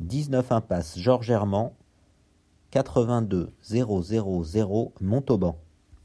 [0.00, 1.72] dix-neuf impasse Georges Herment,
[2.72, 5.56] quatre-vingt-deux, zéro zéro zéro, Montauban